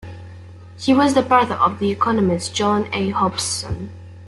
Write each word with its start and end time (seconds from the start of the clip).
He 0.79 0.95
was 0.95 1.13
the 1.13 1.21
brother 1.21 1.53
of 1.53 1.77
the 1.77 1.91
economist 1.91 2.55
John 2.55 2.89
A. 2.91 3.11
Hobson. 3.11 3.91